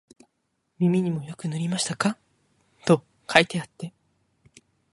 [0.79, 2.17] 耳にもよく塗りましたか、
[2.87, 3.93] と書いてあって、